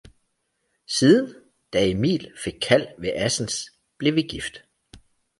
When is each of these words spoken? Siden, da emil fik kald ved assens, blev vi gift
Siden, 0.93 1.35
da 1.73 1.81
emil 1.85 2.31
fik 2.43 2.53
kald 2.61 2.87
ved 2.97 3.11
assens, 3.15 3.71
blev 3.97 4.15
vi 4.15 4.21
gift 4.21 4.63